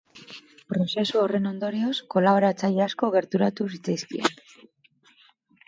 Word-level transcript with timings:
Prozesu 0.71 1.19
horren 1.23 1.45
ondorioz, 1.49 1.91
kolaboratzaile 2.15 2.83
asko 2.87 3.13
gerturatu 3.19 3.71
zitzaizkien. 3.75 4.43